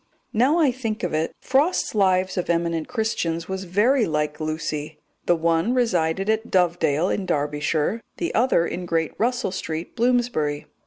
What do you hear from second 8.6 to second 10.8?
in Great Russell Street, Bloomsbury.